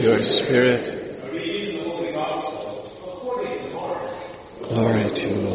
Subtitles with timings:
[0.00, 0.84] your Spirit.
[4.68, 5.49] Glory to you,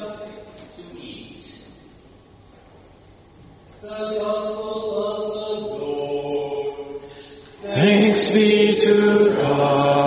[0.00, 0.32] something
[0.76, 1.64] to eat.
[3.82, 7.02] The Gospel of the Lord.
[7.62, 9.99] Thanks be to God.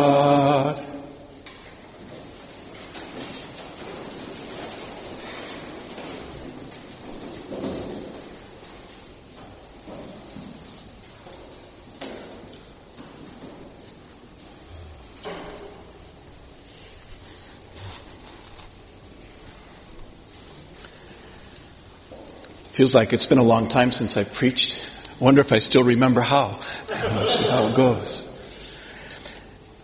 [22.83, 24.77] Feels like it's been a long time since I preached.
[25.17, 26.59] Wonder if I still remember how.
[26.89, 28.27] We'll see how it goes.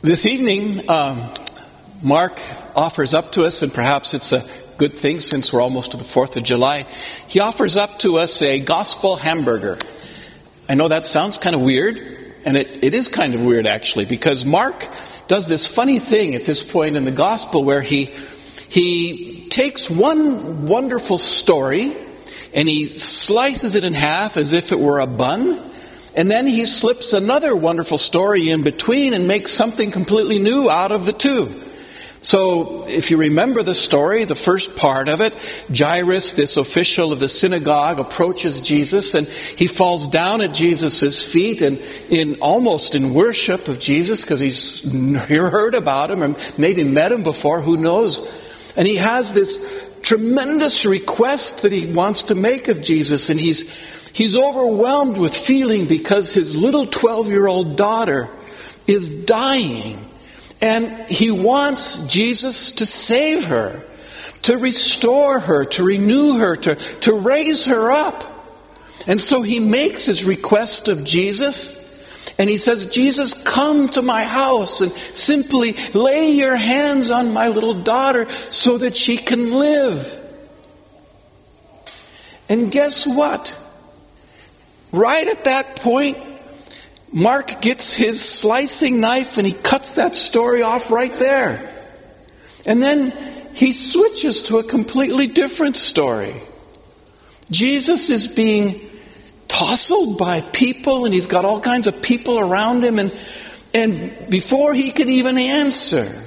[0.01, 1.33] This evening, um,
[2.01, 2.41] Mark
[2.75, 6.03] offers up to us, and perhaps it's a good thing since we're almost to the
[6.03, 6.87] 4th of July,
[7.29, 9.77] he offers up to us a gospel hamburger.
[10.67, 12.01] I know that sounds kind of weird,
[12.43, 14.85] and it, it is kind of weird actually, because Mark
[15.29, 18.13] does this funny thing at this point in the gospel where he,
[18.67, 22.08] he takes one wonderful story
[22.53, 25.71] and he slices it in half as if it were a bun.
[26.15, 30.91] And then he slips another wonderful story in between and makes something completely new out
[30.91, 31.63] of the two.
[32.21, 35.33] So, if you remember the story, the first part of it,
[35.73, 41.61] Jairus, this official of the synagogue, approaches Jesus and he falls down at Jesus' feet
[41.61, 41.77] and
[42.09, 47.23] in almost in worship of Jesus because he's heard about him and maybe met him
[47.23, 48.21] before, who knows.
[48.75, 49.57] And he has this
[50.09, 53.69] tremendous request that he wants to make of Jesus and he's,
[54.11, 58.27] he's overwhelmed with feeling because his little 12 year old daughter
[58.87, 60.03] is dying.
[60.61, 63.85] And he wants Jesus to save her,
[64.41, 68.23] to restore her, to renew her, to, to raise her up.
[69.05, 71.78] And so he makes his request of Jesus.
[72.39, 77.49] And he says, Jesus, come to my house and simply lay your hands on my
[77.49, 80.17] little daughter so that she can live.
[82.47, 83.53] And guess what?
[84.93, 86.17] Right at that point,
[87.11, 91.75] Mark gets his slicing knife and he cuts that story off right there.
[92.65, 96.41] And then he switches to a completely different story.
[97.51, 98.88] Jesus is being
[99.49, 103.11] tousled by people and he's got all kinds of people around him and,
[103.73, 106.23] and before he can even answer,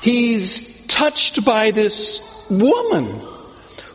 [0.00, 3.20] he's touched by this woman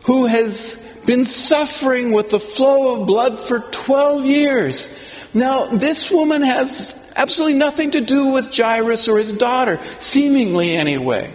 [0.04, 4.88] who has been suffering with the flow of blood for 12 years.
[5.34, 11.32] Now, this woman has absolutely nothing to do with Jairus or his daughter, seemingly anyway.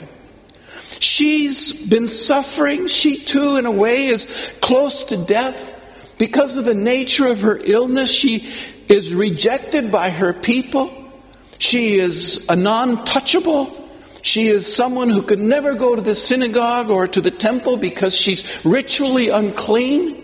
[1.00, 2.88] She's been suffering.
[2.88, 4.26] She too, in a way, is
[4.62, 5.73] close to death.
[6.18, 8.54] Because of the nature of her illness, she
[8.88, 11.12] is rejected by her people.
[11.58, 13.82] She is a non-touchable.
[14.22, 18.16] She is someone who could never go to the synagogue or to the temple because
[18.16, 20.24] she's ritually unclean.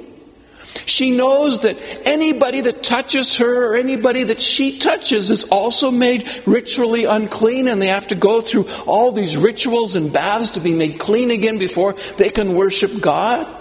[0.86, 1.77] She knows that
[2.07, 7.81] anybody that touches her or anybody that she touches is also made ritually unclean and
[7.81, 11.57] they have to go through all these rituals and baths to be made clean again
[11.57, 13.58] before they can worship God.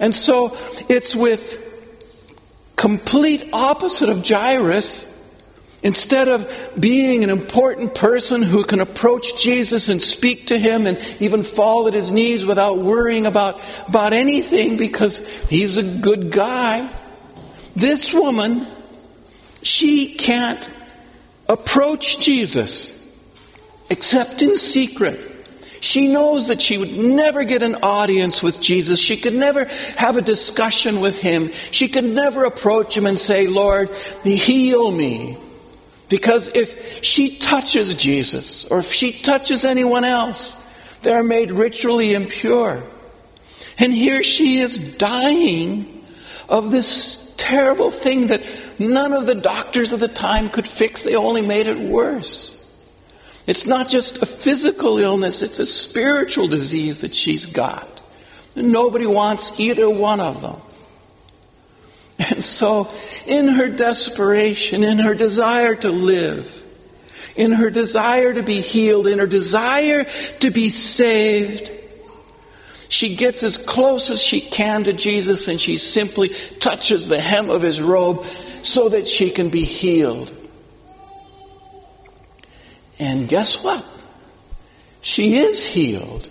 [0.00, 0.56] And so
[0.88, 1.58] it's with
[2.76, 5.06] complete opposite of Jairus
[5.84, 6.50] Instead of
[6.80, 11.86] being an important person who can approach Jesus and speak to him and even fall
[11.86, 15.18] at his knees without worrying about, about anything because
[15.50, 16.90] he's a good guy,
[17.76, 18.66] this woman,
[19.62, 20.70] she can't
[21.50, 22.94] approach Jesus
[23.90, 25.33] except in secret.
[25.84, 28.98] She knows that she would never get an audience with Jesus.
[28.98, 31.52] She could never have a discussion with him.
[31.72, 33.90] She could never approach him and say, Lord,
[34.24, 35.36] heal me.
[36.08, 40.56] Because if she touches Jesus, or if she touches anyone else,
[41.02, 42.82] they're made ritually impure.
[43.76, 46.02] And here she is dying
[46.48, 48.42] of this terrible thing that
[48.80, 51.02] none of the doctors of the time could fix.
[51.02, 52.53] They only made it worse.
[53.46, 58.00] It's not just a physical illness, it's a spiritual disease that she's got.
[58.54, 60.60] Nobody wants either one of them.
[62.18, 62.90] And so,
[63.26, 66.62] in her desperation, in her desire to live,
[67.34, 70.06] in her desire to be healed, in her desire
[70.38, 71.72] to be saved,
[72.88, 76.28] she gets as close as she can to Jesus and she simply
[76.60, 78.24] touches the hem of his robe
[78.62, 80.32] so that she can be healed.
[83.04, 83.84] And guess what?
[85.02, 86.26] She is healed.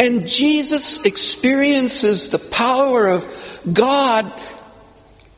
[0.00, 3.24] And Jesus experiences the power of
[3.72, 4.32] God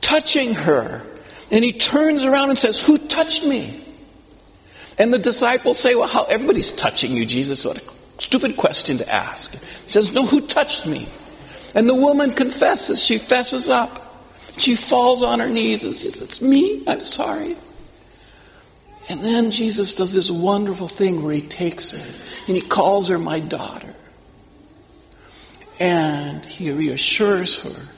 [0.00, 1.02] touching her.
[1.50, 3.86] And he turns around and says, Who touched me?
[4.96, 7.62] And the disciples say, Well, how everybody's touching you, Jesus.
[7.62, 7.82] What a
[8.22, 9.52] stupid question to ask.
[9.52, 11.06] He says, No, who touched me?
[11.74, 13.04] And the woman confesses.
[13.04, 14.00] She fesses up.
[14.56, 16.82] She falls on her knees and says, It's me.
[16.86, 17.58] I'm sorry.
[19.08, 22.14] And then Jesus does this wonderful thing where he takes her
[22.46, 23.94] and he calls her my daughter.
[25.78, 27.88] And he reassures her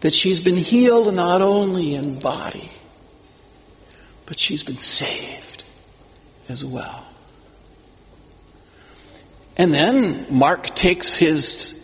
[0.00, 2.70] that she's been healed not only in body,
[4.26, 5.64] but she's been saved
[6.48, 7.06] as well.
[9.56, 11.80] And then Mark takes his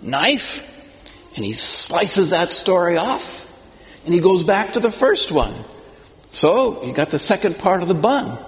[0.00, 0.64] knife
[1.36, 3.46] and he slices that story off
[4.04, 5.64] and he goes back to the first one.
[6.30, 8.38] So you got the second part of the bun.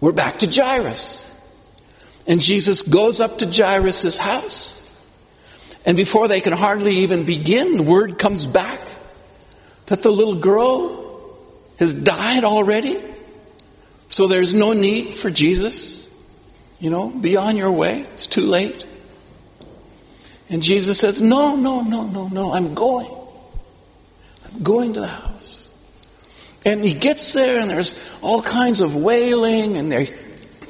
[0.00, 1.28] We're back to Jairus.
[2.26, 4.80] And Jesus goes up to Jairus' house.
[5.84, 8.80] And before they can hardly even begin, the word comes back
[9.86, 11.38] that the little girl
[11.78, 13.02] has died already.
[14.08, 16.06] So there's no need for Jesus.
[16.78, 18.02] You know, be on your way.
[18.12, 18.86] It's too late.
[20.50, 23.10] And Jesus says, No, no, no, no, no, I'm going.
[24.44, 25.37] I'm going to the house.
[26.68, 30.14] And he gets there and there's all kinds of wailing and they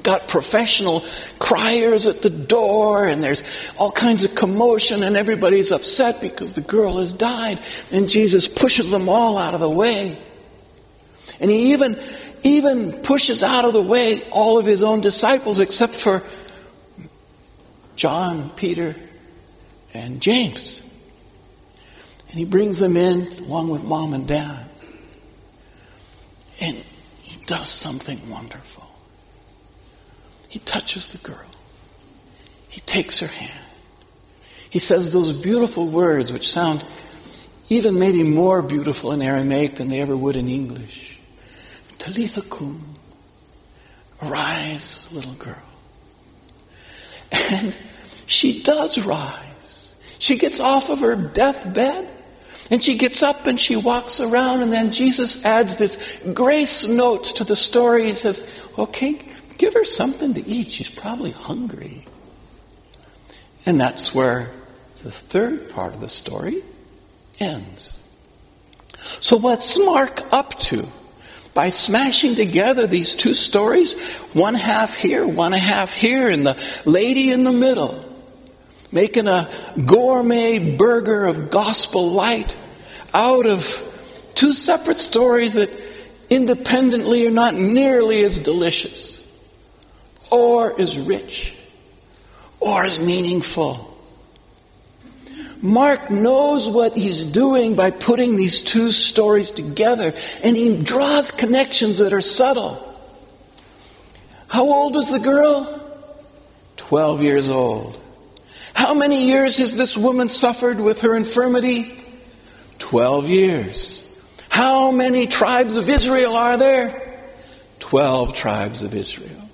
[0.05, 1.05] got professional
[1.41, 3.43] criers at the door and there's
[3.77, 7.59] all kinds of commotion and everybody's upset because the girl has died
[7.91, 10.17] and Jesus pushes them all out of the way.
[11.41, 12.01] And he even,
[12.45, 16.23] even pushes out of the way all of his own disciples except for
[17.97, 18.95] John, Peter,
[19.93, 20.81] and James.
[22.29, 24.68] And he brings them in along with mom and dad.
[26.61, 26.85] And
[27.23, 28.89] he does something wonderful.
[30.49, 31.51] He touches the girl.
[32.69, 33.65] He takes her hand.
[34.71, 36.85] He says those beautiful words which sound
[37.69, 41.19] even maybe more beautiful in Aramaic than they ever would in English.
[41.99, 42.97] Talitha kum.
[44.23, 45.63] Arise, little girl.
[47.31, 47.75] And
[48.27, 49.95] she does rise.
[50.19, 52.09] She gets off of her deathbed
[52.71, 55.99] and she gets up and she walks around and then Jesus adds this
[56.35, 58.07] grace note to the story.
[58.07, 58.47] He says,
[58.77, 59.21] okay,
[59.57, 60.71] give her something to eat.
[60.71, 62.05] She's probably hungry.
[63.65, 64.51] And that's where
[65.03, 66.63] the third part of the story
[67.41, 67.99] ends.
[69.21, 70.89] So what's Mark up to?
[71.55, 73.99] By smashing together these two stories,
[74.33, 78.05] one half here, one half here, and the lady in the middle,
[78.91, 82.57] making a gourmet burger of gospel light
[83.13, 83.83] out of
[84.35, 85.71] two separate stories that
[86.31, 89.23] independently are not nearly as delicious
[90.31, 91.55] or as rich
[92.61, 93.85] or as meaningful.
[95.61, 101.99] Mark knows what he's doing by putting these two stories together and he draws connections
[101.99, 102.85] that are subtle.
[104.47, 105.75] How old was the girl?
[106.77, 108.01] Twelve years old.
[108.79, 112.01] How many years has this woman suffered with her infirmity?
[112.79, 114.05] Twelve years.
[114.49, 117.25] How many tribes of Israel are there?
[117.81, 119.51] Twelve tribes of Israel.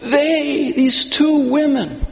[0.00, 2.04] They, these two women,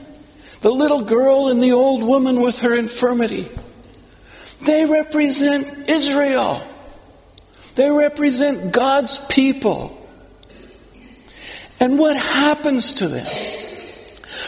[0.60, 3.50] the little girl and the old woman with her infirmity,
[4.60, 6.62] they represent Israel.
[7.74, 10.08] They represent God's people.
[11.80, 13.63] And what happens to them?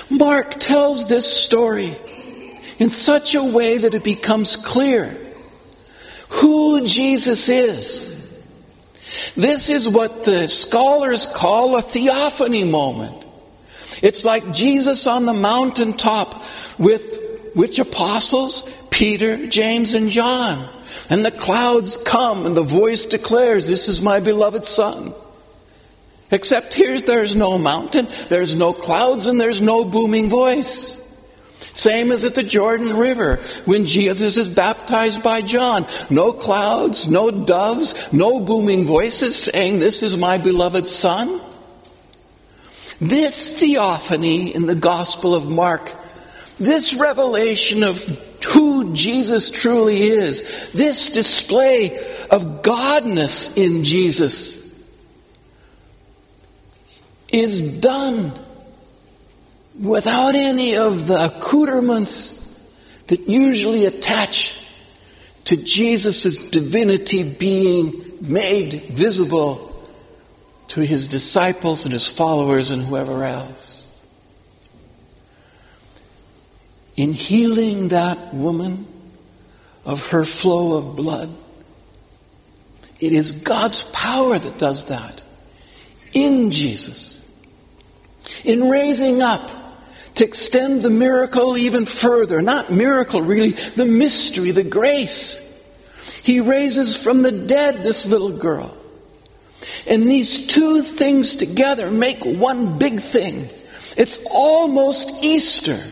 [0.09, 1.99] Mark tells this story
[2.79, 5.17] in such a way that it becomes clear
[6.29, 8.15] who Jesus is.
[9.37, 13.25] This is what the scholars call a theophany moment.
[14.03, 16.43] It's like Jesus on the mountaintop
[16.79, 17.21] with
[17.55, 18.69] which apostles?
[18.91, 20.73] Peter, James, and John.
[21.09, 25.15] And the clouds come and the voice declares, this is my beloved son.
[26.30, 30.97] Except here there's no mountain, there's no clouds, and there's no booming voice.
[31.73, 35.87] Same as at the Jordan River when Jesus is baptized by John.
[36.11, 41.40] No clouds, no doves, no booming voices saying, this is my beloved son.
[43.00, 45.92] This theophany in the Gospel of Mark,
[46.59, 48.02] this revelation of
[48.47, 50.42] who Jesus truly is,
[50.73, 51.99] this display
[52.30, 54.56] of Godness in Jesus
[57.28, 58.38] is done
[59.80, 62.33] without any of the accoutrements
[63.09, 64.56] that usually attach
[65.45, 69.88] to Jesus' divinity being made visible
[70.68, 73.87] to his disciples and his followers and whoever else.
[76.97, 78.87] In healing that woman
[79.85, 81.37] of her flow of blood,
[82.99, 85.21] it is God's power that does that
[86.16, 87.23] in Jesus.
[88.42, 89.50] In raising up
[90.14, 95.40] to extend the miracle even further, not miracle really, the mystery, the grace.
[96.23, 98.75] He raises from the dead this little girl.
[99.87, 103.50] And these two things together make one big thing.
[103.96, 105.85] It's almost Easter.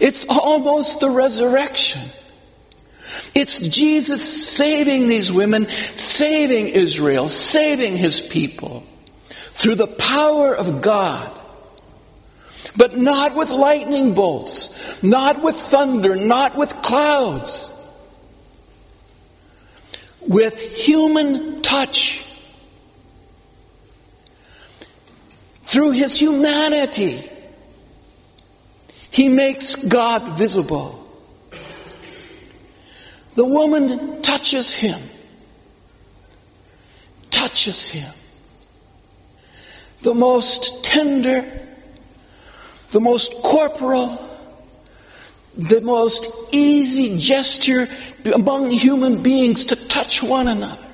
[0.00, 2.00] It's almost the resurrection.
[3.34, 8.84] It's Jesus saving these women, saving Israel, saving his people
[9.52, 11.32] through the power of God.
[12.76, 14.68] But not with lightning bolts,
[15.02, 17.70] not with thunder, not with clouds.
[20.20, 22.26] With human touch
[25.66, 27.28] Through his humanity,
[29.10, 31.05] he makes God visible.
[33.36, 35.00] The woman touches him,
[37.30, 38.12] touches him.
[40.00, 41.66] The most tender,
[42.90, 44.22] the most corporal,
[45.54, 47.88] the most easy gesture
[48.24, 50.86] among human beings to touch one another.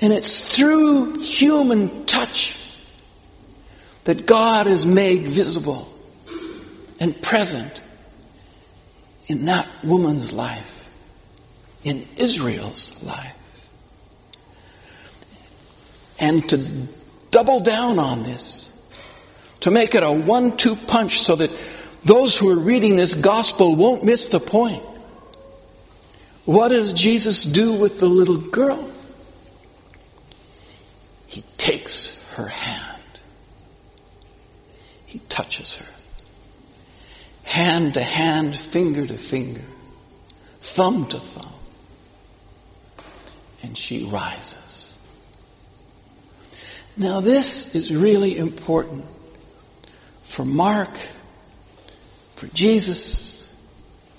[0.00, 2.56] And it's through human touch
[4.02, 5.88] that God is made visible
[6.98, 7.82] and present
[9.26, 10.88] in that woman's life,
[11.84, 13.32] in Israel's life.
[16.18, 16.86] And to
[17.30, 18.72] double down on this,
[19.60, 21.50] to make it a one two punch so that
[22.04, 24.84] those who are reading this gospel won't miss the point.
[26.44, 28.90] What does Jesus do with the little girl?
[31.26, 33.02] He takes her hand.
[35.06, 35.95] He touches her.
[37.46, 39.62] Hand to hand, finger to finger,
[40.60, 41.54] thumb to thumb.
[43.62, 44.98] And she rises.
[46.96, 49.04] Now this is really important
[50.24, 50.90] for Mark,
[52.34, 53.44] for Jesus,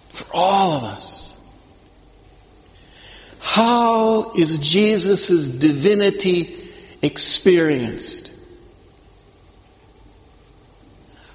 [0.09, 1.35] for all of us.
[3.39, 8.31] How is Jesus' divinity experienced?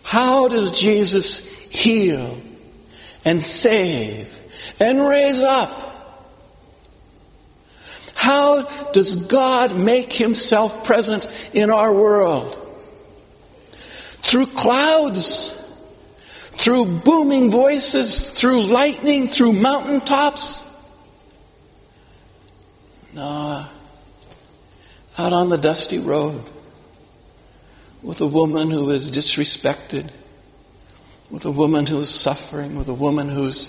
[0.02, 2.40] How does Jesus heal
[3.24, 4.38] and save
[4.78, 5.88] and raise up?
[8.14, 12.58] How does God make himself present in our world?
[14.22, 15.54] Through clouds,
[16.52, 20.62] through booming voices, through lightning, through mountaintops.
[23.14, 23.66] No,
[25.18, 26.44] out on the dusty road
[28.02, 30.10] with a woman who is disrespected,
[31.32, 33.68] with a woman who is suffering, with a woman who's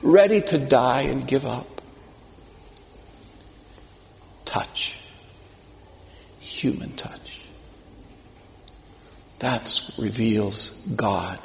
[0.00, 1.82] ready to die and give up.
[4.44, 4.94] Touch.
[6.38, 7.40] Human touch.
[9.40, 9.68] That
[9.98, 11.40] reveals God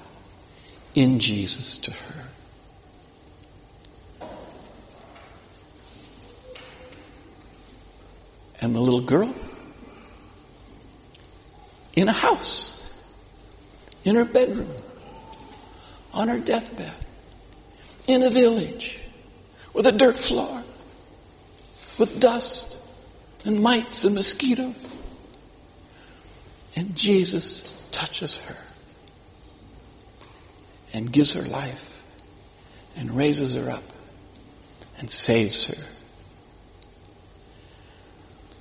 [0.93, 2.25] in Jesus to her.
[8.61, 9.33] And the little girl?
[11.95, 12.79] In a house.
[14.03, 14.75] In her bedroom.
[16.15, 16.95] On her deathbed.
[18.07, 18.97] In a village.
[19.73, 20.63] With a dirt floor.
[21.99, 22.77] With dust.
[23.43, 24.75] And mites and mosquitoes.
[26.75, 28.57] And Jesus touches her.
[30.93, 31.99] And gives her life.
[32.95, 33.83] And raises her up.
[34.97, 35.85] And saves her.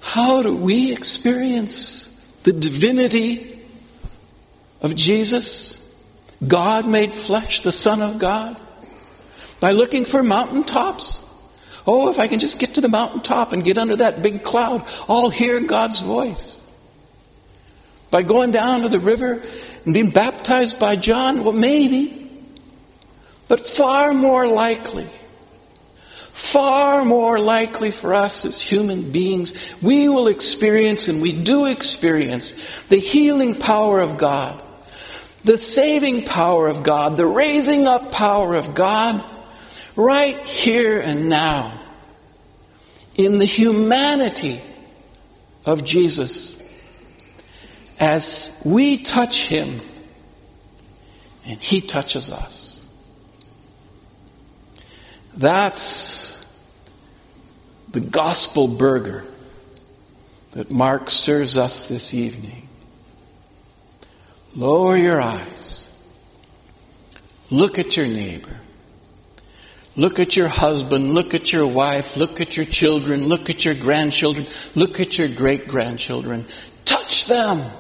[0.01, 2.11] How do we experience
[2.43, 3.61] the divinity
[4.81, 5.81] of Jesus?
[6.47, 8.61] God made flesh, the Son of God?
[9.61, 11.21] By looking for mountaintops?
[11.87, 14.87] Oh, if I can just get to the mountaintop and get under that big cloud,
[15.09, 16.61] I'll hear God's voice.
[18.11, 19.43] By going down to the river
[19.85, 21.45] and being baptized by John?
[21.45, 22.25] Well, maybe.
[23.49, 25.11] But far more likely,
[26.33, 32.55] far more likely for us as human beings, we will experience and we do experience
[32.89, 34.63] the healing power of God,
[35.45, 39.25] the saving power of God, the raising up power of God
[39.95, 41.81] right here and now
[43.15, 44.63] in the humanity
[45.65, 46.61] of Jesus
[47.99, 49.81] as we touch Him
[51.45, 52.83] and He touches us.
[55.37, 56.39] That's
[57.91, 59.25] the gospel burger
[60.53, 62.69] that Mark serves us this evening.
[64.55, 65.85] Lower your eyes.
[67.51, 68.61] Look at your neighbor.
[69.97, 71.15] Look at your husband.
[71.15, 72.17] Look at your wife.
[72.17, 73.25] Look at your children.
[73.25, 74.47] Look at your grandchildren.
[74.75, 76.47] Look at your great grandchildren.
[76.85, 77.71] Touch them.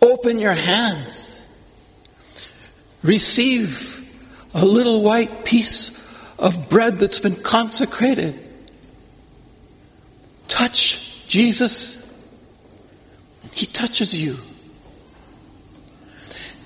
[0.00, 1.40] Open your hands.
[3.02, 4.04] Receive
[4.52, 5.96] a little white piece
[6.38, 8.40] of bread that's been consecrated.
[10.48, 12.03] Touch Jesus.
[13.54, 14.38] He touches you.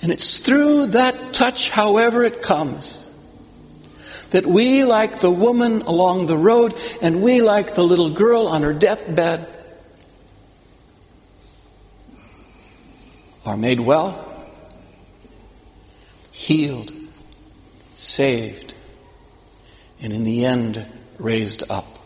[0.00, 3.06] And it's through that touch, however it comes,
[4.30, 8.62] that we, like the woman along the road, and we, like the little girl on
[8.62, 9.46] her deathbed,
[13.44, 14.24] are made well,
[16.30, 16.92] healed,
[17.96, 18.74] saved,
[20.00, 20.86] and in the end,
[21.18, 21.97] raised up.